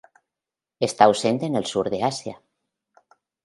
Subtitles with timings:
[0.87, 2.41] Está ausente en el sur de Asia.